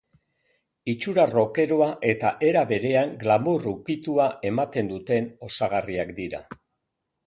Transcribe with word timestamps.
Itxura 0.93 1.25
rockeroa 1.31 1.91
eta 2.15 2.33
era 2.49 2.65
berean 2.73 3.15
glamour 3.23 3.71
ukitua 3.75 4.29
ematen 4.53 4.93
duten 4.97 5.33
osagarriak 5.53 6.21
dira. 6.23 6.47